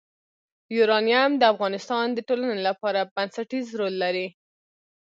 [0.77, 4.27] یورانیم د افغانستان د ټولنې لپاره بنسټيز رول لري.